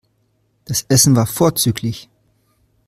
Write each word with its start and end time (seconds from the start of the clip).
Das 0.65 0.83
Essen 0.89 1.15
war 1.15 1.27
vorzüglich. 1.27 2.09